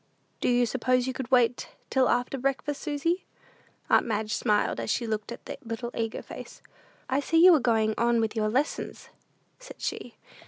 "Do 0.39 0.49
you 0.49 0.65
suppose 0.65 1.05
you 1.05 1.13
could 1.13 1.29
wait 1.29 1.69
till 1.91 2.09
after 2.09 2.39
breakfast, 2.39 2.81
Susy?" 2.81 3.23
Aunt 3.87 4.03
Madge 4.03 4.33
smiled 4.33 4.79
as 4.79 4.89
she 4.89 5.05
looked 5.05 5.31
at 5.31 5.45
the 5.45 5.59
little 5.63 5.91
eager 5.93 6.23
face. 6.23 6.63
"I 7.07 7.19
see 7.19 7.37
you 7.45 7.53
are 7.53 7.59
going 7.59 7.93
on 7.99 8.19
with 8.19 8.35
your 8.35 8.49
lessons," 8.49 9.09
said 9.59 9.79
she. 9.79 10.15